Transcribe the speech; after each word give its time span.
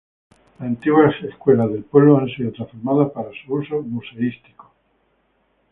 Las 0.57 0.67
antiguas 0.69 1.13
escuelas 1.21 1.69
del 1.71 1.83
pueblo 1.83 2.17
han 2.17 2.27
sido 2.29 2.51
transformadas 2.53 3.11
para 3.11 3.29
su 3.45 3.53
uso 3.53 3.83
museístico. 3.83 4.71